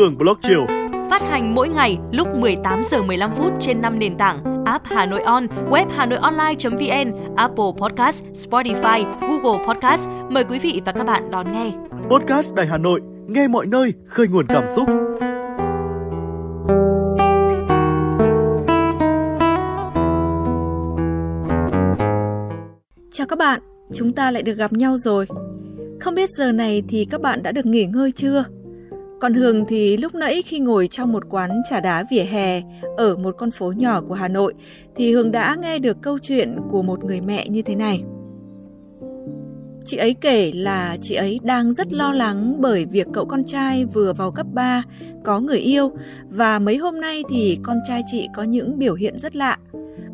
[0.00, 0.66] hưởng blog chiều.
[1.10, 5.06] Phát hành mỗi ngày lúc 18 giờ 15 phút trên 5 nền tảng app Hà
[5.06, 10.08] Nội On, web Hà Nội Online.vn, Apple Podcast, Spotify, Google Podcast.
[10.30, 11.72] Mời quý vị và các bạn đón nghe.
[12.10, 14.88] Podcast Đài Hà Nội, nghe mọi nơi, khơi nguồn cảm xúc.
[23.12, 23.60] Chào các bạn,
[23.92, 25.26] chúng ta lại được gặp nhau rồi.
[26.00, 28.44] Không biết giờ này thì các bạn đã được nghỉ ngơi chưa?
[29.20, 32.62] Còn Hường thì lúc nãy khi ngồi trong một quán trà đá vỉa hè
[32.96, 34.54] ở một con phố nhỏ của Hà Nội
[34.96, 38.02] thì Hường đã nghe được câu chuyện của một người mẹ như thế này.
[39.84, 43.84] Chị ấy kể là chị ấy đang rất lo lắng bởi việc cậu con trai
[43.84, 44.82] vừa vào cấp 3
[45.24, 45.90] có người yêu
[46.28, 49.58] và mấy hôm nay thì con trai chị có những biểu hiện rất lạ.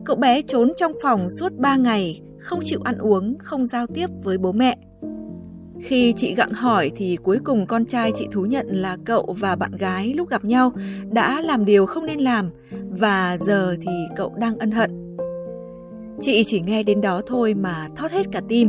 [0.04, 4.06] Cậu bé trốn trong phòng suốt 3 ngày, không chịu ăn uống, không giao tiếp
[4.24, 4.76] với bố mẹ.
[5.82, 9.56] Khi chị gặng hỏi thì cuối cùng con trai chị thú nhận là cậu và
[9.56, 10.72] bạn gái lúc gặp nhau
[11.10, 12.50] đã làm điều không nên làm
[12.90, 15.16] và giờ thì cậu đang ân hận.
[16.20, 18.68] Chị chỉ nghe đến đó thôi mà thót hết cả tim.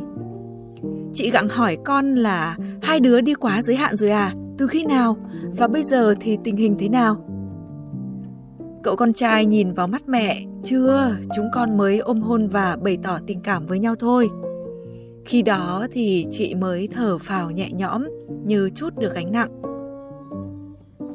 [1.14, 4.34] Chị gặng hỏi con là hai đứa đi quá giới hạn rồi à?
[4.58, 5.18] Từ khi nào?
[5.58, 7.16] Và bây giờ thì tình hình thế nào?
[8.84, 12.98] Cậu con trai nhìn vào mắt mẹ, chưa, chúng con mới ôm hôn và bày
[13.04, 14.30] tỏ tình cảm với nhau thôi.
[15.28, 18.06] Khi đó thì chị mới thở phào nhẹ nhõm
[18.46, 19.62] như chút được gánh nặng.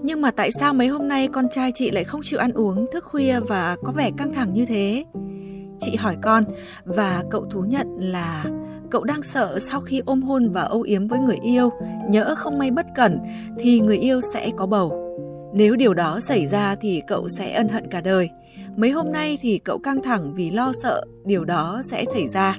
[0.02, 2.86] Nhưng mà tại sao mấy hôm nay con trai chị lại không chịu ăn uống,
[2.92, 5.04] thức khuya và có vẻ căng thẳng như thế?
[5.78, 6.44] Chị hỏi con
[6.84, 8.44] và cậu thú nhận là
[8.90, 11.70] cậu đang sợ sau khi ôm hôn và âu yếm với người yêu,
[12.08, 13.18] nhỡ không may bất cẩn
[13.58, 15.18] thì người yêu sẽ có bầu.
[15.54, 18.30] Nếu điều đó xảy ra thì cậu sẽ ân hận cả đời.
[18.76, 22.56] Mấy hôm nay thì cậu căng thẳng vì lo sợ điều đó sẽ xảy ra.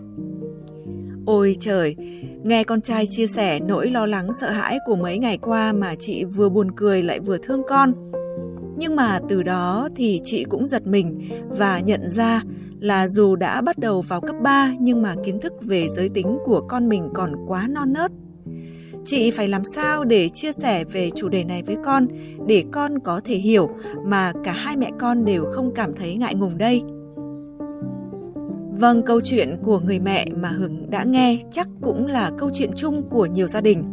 [1.26, 1.96] Ôi trời,
[2.44, 5.96] nghe con trai chia sẻ nỗi lo lắng sợ hãi của mấy ngày qua mà
[6.00, 7.94] chị vừa buồn cười lại vừa thương con.
[8.78, 12.42] Nhưng mà từ đó thì chị cũng giật mình và nhận ra
[12.80, 16.38] là dù đã bắt đầu vào cấp 3 nhưng mà kiến thức về giới tính
[16.46, 18.12] của con mình còn quá non nớt.
[19.06, 22.08] Chị phải làm sao để chia sẻ về chủ đề này với con
[22.48, 23.70] để con có thể hiểu
[24.06, 26.82] mà cả hai mẹ con đều không cảm thấy ngại ngùng đây.
[28.80, 32.72] Vâng, câu chuyện của người mẹ mà Hường đã nghe chắc cũng là câu chuyện
[32.76, 33.84] chung của nhiều gia đình.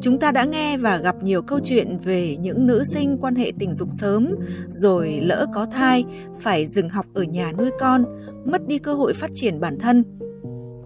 [0.00, 3.52] Chúng ta đã nghe và gặp nhiều câu chuyện về những nữ sinh quan hệ
[3.58, 4.28] tình dục sớm,
[4.68, 6.04] rồi lỡ có thai,
[6.40, 8.04] phải dừng học ở nhà nuôi con,
[8.44, 10.04] mất đi cơ hội phát triển bản thân.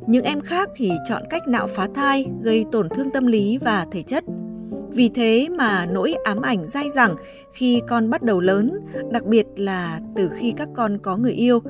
[0.06, 3.86] Những em khác thì chọn cách nạo phá thai, gây tổn thương tâm lý và
[3.92, 4.24] thể chất.
[4.96, 7.14] Vì thế mà nỗi ám ảnh dai dẳng
[7.52, 8.80] khi con bắt đầu lớn,
[9.10, 11.60] đặc biệt là từ khi các con có người yêu,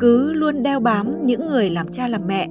[0.00, 2.48] cứ luôn đeo bám những người làm cha làm mẹ.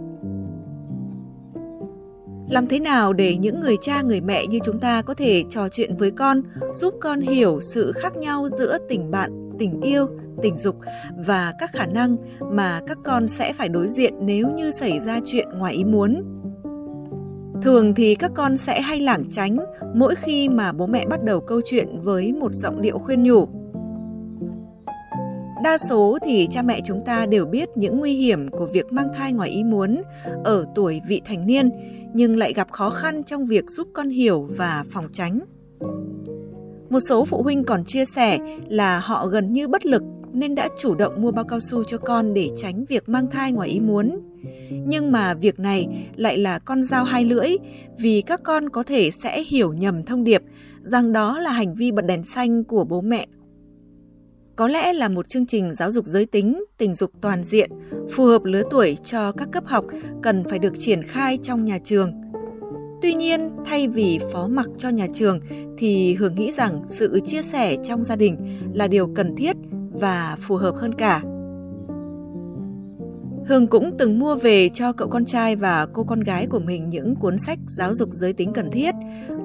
[2.49, 5.69] Làm thế nào để những người cha người mẹ như chúng ta có thể trò
[5.69, 6.41] chuyện với con,
[6.73, 10.07] giúp con hiểu sự khác nhau giữa tình bạn, tình yêu,
[10.41, 10.75] tình dục
[11.25, 12.17] và các khả năng
[12.51, 16.23] mà các con sẽ phải đối diện nếu như xảy ra chuyện ngoài ý muốn.
[17.61, 19.57] Thường thì các con sẽ hay lảng tránh
[19.93, 23.47] mỗi khi mà bố mẹ bắt đầu câu chuyện với một giọng điệu khuyên nhủ.
[25.63, 29.07] Đa số thì cha mẹ chúng ta đều biết những nguy hiểm của việc mang
[29.13, 30.01] thai ngoài ý muốn
[30.43, 31.69] ở tuổi vị thành niên,
[32.13, 35.39] nhưng lại gặp khó khăn trong việc giúp con hiểu và phòng tránh.
[36.89, 38.37] Một số phụ huynh còn chia sẻ
[38.67, 40.03] là họ gần như bất lực
[40.35, 43.51] nên đã chủ động mua bao cao su cho con để tránh việc mang thai
[43.51, 44.19] ngoài ý muốn.
[44.87, 47.49] Nhưng mà việc này lại là con dao hai lưỡi
[47.97, 50.41] vì các con có thể sẽ hiểu nhầm thông điệp
[50.81, 53.27] rằng đó là hành vi bật đèn xanh của bố mẹ.
[54.55, 57.69] Có lẽ là một chương trình giáo dục giới tính, tình dục toàn diện,
[58.11, 59.85] phù hợp lứa tuổi cho các cấp học
[60.23, 62.11] cần phải được triển khai trong nhà trường.
[63.01, 65.39] Tuy nhiên, thay vì phó mặc cho nhà trường
[65.77, 68.37] thì Hường nghĩ rằng sự chia sẻ trong gia đình
[68.73, 69.55] là điều cần thiết
[69.99, 71.21] và phù hợp hơn cả.
[73.47, 76.89] Hương cũng từng mua về cho cậu con trai và cô con gái của mình
[76.89, 78.95] những cuốn sách giáo dục giới tính cần thiết,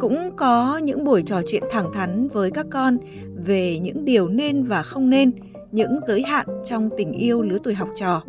[0.01, 2.97] cũng có những buổi trò chuyện thẳng thắn với các con
[3.45, 5.31] về những điều nên và không nên,
[5.73, 8.23] những giới hạn trong tình yêu lứa tuổi học trò.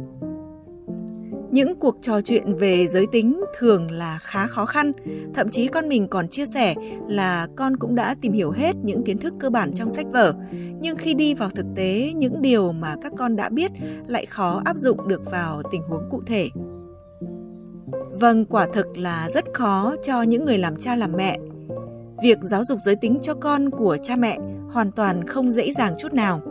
[1.51, 4.92] Những cuộc trò chuyện về giới tính thường là khá khó khăn,
[5.33, 6.75] thậm chí con mình còn chia sẻ
[7.07, 10.33] là con cũng đã tìm hiểu hết những kiến thức cơ bản trong sách vở,
[10.80, 13.71] nhưng khi đi vào thực tế những điều mà các con đã biết
[14.07, 16.50] lại khó áp dụng được vào tình huống cụ thể.
[18.12, 21.38] Vâng, quả thực là rất khó cho những người làm cha làm mẹ.
[22.24, 24.39] Việc giáo dục giới tính cho con của cha mẹ
[24.69, 26.42] hoàn toàn không dễ dàng chút nào.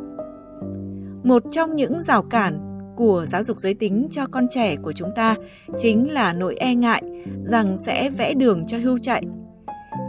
[1.22, 2.69] Một trong những rào cản
[3.00, 5.36] của giáo dục giới tính cho con trẻ của chúng ta
[5.78, 7.02] chính là nỗi e ngại
[7.44, 9.22] rằng sẽ vẽ đường cho hưu chạy.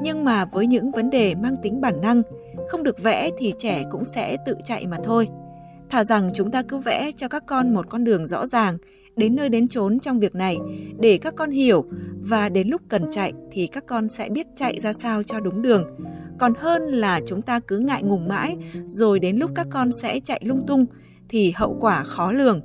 [0.03, 2.21] Nhưng mà với những vấn đề mang tính bản năng,
[2.69, 5.27] không được vẽ thì trẻ cũng sẽ tự chạy mà thôi.
[5.89, 8.77] Thà rằng chúng ta cứ vẽ cho các con một con đường rõ ràng,
[9.15, 10.57] đến nơi đến chốn trong việc này
[10.99, 11.85] để các con hiểu
[12.21, 15.61] và đến lúc cần chạy thì các con sẽ biết chạy ra sao cho đúng
[15.61, 15.83] đường.
[16.39, 20.19] Còn hơn là chúng ta cứ ngại ngùng mãi rồi đến lúc các con sẽ
[20.19, 20.85] chạy lung tung
[21.29, 22.61] thì hậu quả khó lường.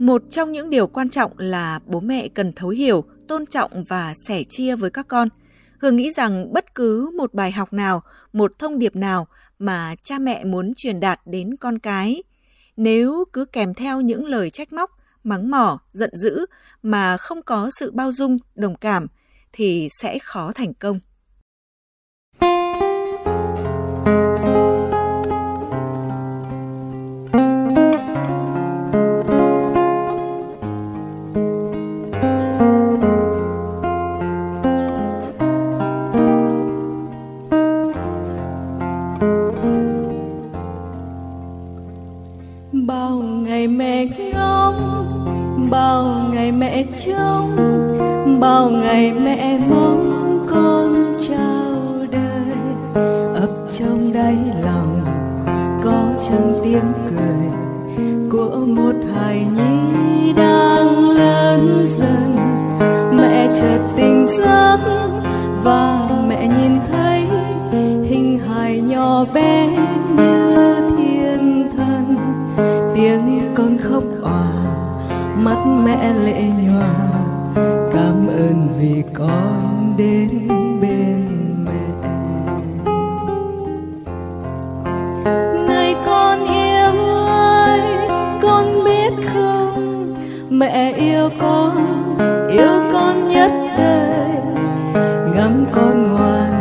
[0.00, 4.14] Một trong những điều quan trọng là bố mẹ cần thấu hiểu, tôn trọng và
[4.28, 5.28] sẻ chia với các con.
[5.78, 8.02] Hương nghĩ rằng bất cứ một bài học nào,
[8.32, 9.26] một thông điệp nào
[9.58, 12.22] mà cha mẹ muốn truyền đạt đến con cái,
[12.76, 14.90] nếu cứ kèm theo những lời trách móc,
[15.24, 16.46] mắng mỏ, giận dữ
[16.82, 19.06] mà không có sự bao dung, đồng cảm
[19.52, 21.00] thì sẽ khó thành công.
[48.60, 52.56] Vào ngày mẹ mong con chào đời,
[53.34, 55.00] ấp trong đáy lòng
[55.84, 57.50] có chẳng tiếng cười
[58.30, 62.36] của một hài nhi đang lớn dần.
[63.16, 64.78] Mẹ chợt tỉnh giấc
[65.64, 67.26] và mẹ nhìn thấy
[68.08, 69.66] hình hài nhỏ bé
[70.16, 72.16] như thiên thần.
[72.94, 74.52] Tiếng con khóc òa,
[75.36, 77.19] mắt mẹ lệ nhòa
[77.92, 80.48] cảm ơn vì con đến
[80.80, 81.24] bên
[81.64, 82.10] mẹ.
[85.68, 87.80] Này con yêu ơi,
[88.42, 90.14] con biết không?
[90.50, 91.76] Mẹ yêu con
[92.48, 94.30] yêu con nhất đời.
[95.34, 96.59] Ngắm con ngoan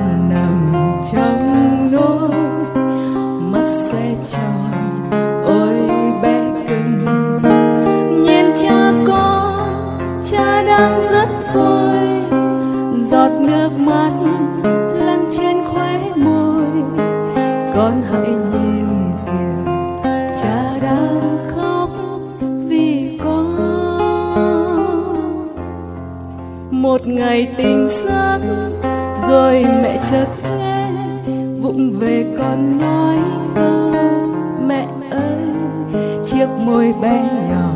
[36.90, 37.72] chiếc bé nhỏ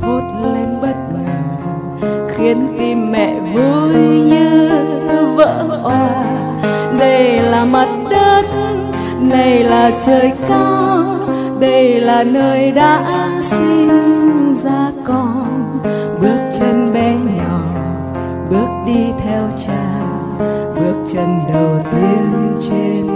[0.00, 0.22] thốt
[0.54, 4.70] lên bất ngờ, khiến tim mẹ vui như
[5.36, 6.24] vỡ òa.
[6.98, 8.44] Đây là mặt đất,
[9.20, 11.04] này là trời cao,
[11.60, 15.78] đây là nơi đã sinh ra con.
[16.20, 17.60] Bước chân bé nhỏ,
[18.50, 20.00] bước đi theo cha,
[20.74, 23.07] bước chân đầu tiên trên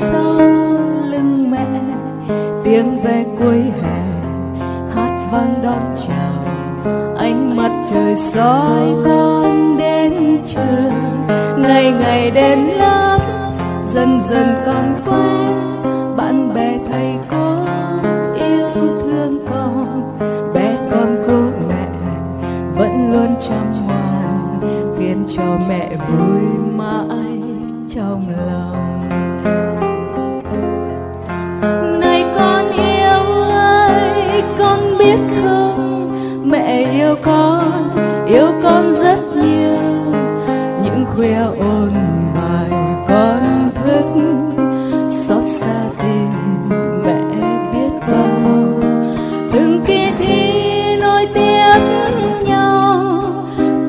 [0.00, 0.38] sau
[1.10, 1.66] lưng mẹ,
[2.64, 4.00] tiếng ve cuối hè,
[4.94, 6.32] hát vang đón chào.
[7.18, 10.92] Ánh mặt trời soi con đến trường,
[11.58, 13.18] ngày ngày đến lớp
[13.94, 15.67] dần dần con quen.
[36.68, 37.96] Mẹ yêu con
[38.26, 40.12] yêu con rất nhiều.
[40.84, 41.92] Những khuya ôn
[42.34, 42.70] bài
[43.08, 44.04] con thức,
[45.10, 46.30] xót xa tim
[47.04, 47.20] mẹ
[47.72, 48.80] biết bao.
[49.52, 51.80] Từng kỳ thi nối tiếc
[52.44, 53.12] nhau,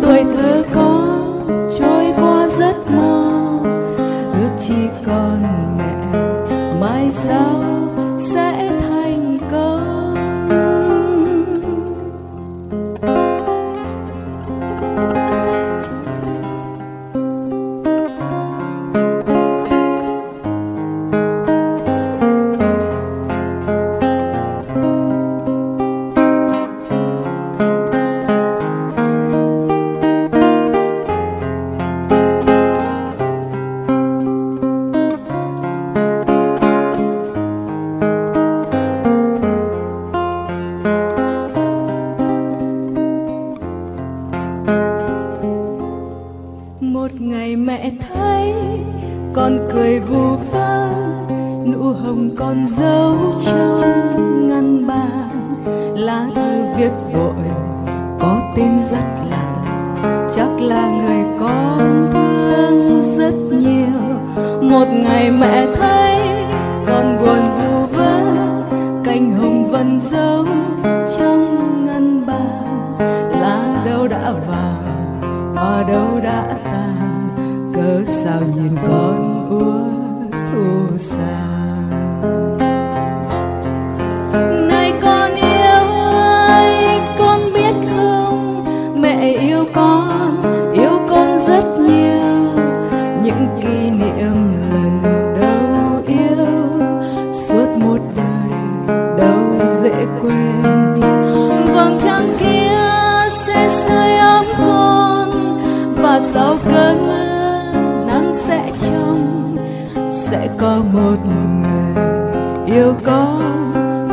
[0.02, 1.48] tuổi thơ con
[1.80, 3.66] trôi qua rất mau
[4.34, 5.44] ước chi con
[5.78, 6.20] mẹ,
[6.80, 7.64] mai sau
[8.34, 8.70] sẽ
[60.36, 64.20] chắc là người con thương rất nhiều.
[64.62, 65.66] Một ngày mẹ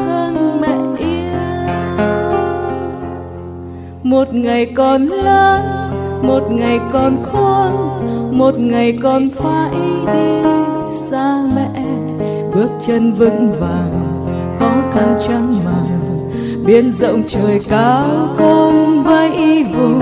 [0.07, 1.39] hơn mẹ yêu.
[4.03, 5.63] Một ngày còn lớn
[6.23, 7.71] một ngày còn khôn
[8.39, 9.71] một ngày còn phải
[10.07, 10.49] đi
[11.11, 11.85] xa mẹ.
[12.55, 14.27] Bước chân vững vàng
[14.61, 16.31] khó khăn trăng màng.
[16.67, 18.07] Biển rộng trời cao
[18.39, 19.99] con vẫy vùng.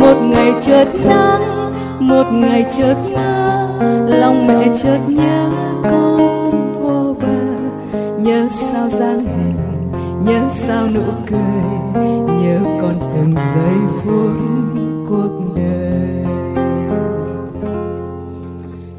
[0.00, 1.60] Một ngày chợt nắng
[2.00, 3.68] một ngày chợt nhớ,
[4.06, 5.48] lòng mẹ chợt nhớ
[5.82, 6.09] con
[8.90, 9.54] dáng hình
[10.24, 12.00] nhớ sao nụ cười,
[12.40, 14.32] nhớ còn từng giây phút
[15.08, 16.24] cuộc đời.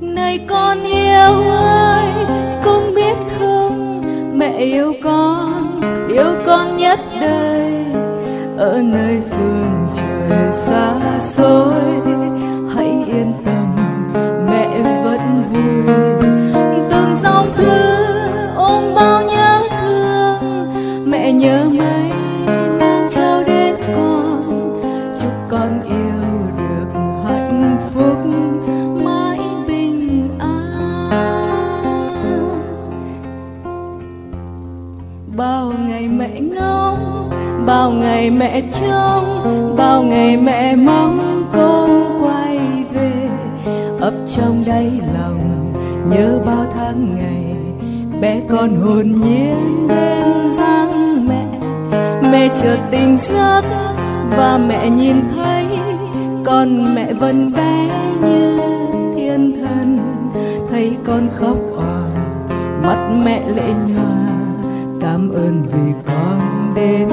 [0.01, 2.05] Này con yêu ơi,
[2.63, 4.01] con biết không,
[4.37, 7.85] mẹ yêu con yêu con nhất đời.
[8.57, 11.70] Ở nơi phương trời xa xôi
[46.91, 47.55] tháng ngày,
[48.21, 51.45] bé con hồn nhiên bên dáng mẹ.
[52.31, 53.61] Mẹ chợt tỉnh giấc
[54.37, 55.65] và mẹ nhìn thấy
[56.45, 57.87] con mẹ vẫn bé
[58.21, 58.59] như
[59.15, 59.99] thiên thần.
[60.69, 62.07] Thấy con khóc òa
[62.83, 64.17] mắt mẹ lệ nhòa,
[65.01, 67.09] cảm ơn vì con đến.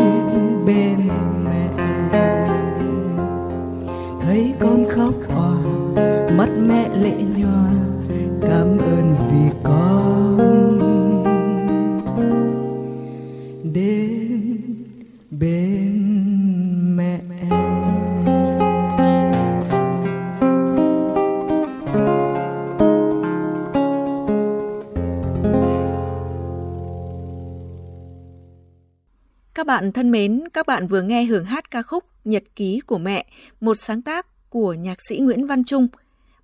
[29.59, 32.99] Các bạn thân mến, các bạn vừa nghe hưởng hát ca khúc Nhật ký của
[32.99, 33.27] mẹ,
[33.61, 35.89] một sáng tác của nhạc sĩ Nguyễn Văn Trung.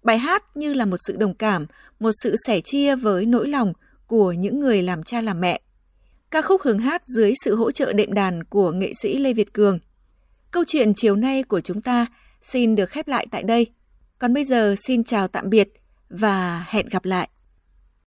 [0.02, 1.66] Bài hát như là một sự đồng cảm,
[2.00, 3.73] một sự sẻ chia với nỗi lòng
[4.06, 5.61] của những người làm cha làm mẹ.
[6.30, 9.52] Ca khúc hưởng hát dưới sự hỗ trợ đệm đàn của nghệ sĩ Lê Việt
[9.52, 9.78] Cường.
[10.50, 12.06] Câu chuyện chiều nay của chúng ta
[12.42, 13.66] xin được khép lại tại đây.
[14.18, 15.68] Còn bây giờ xin chào tạm biệt
[16.11, 17.28] và hẹn gặp lại.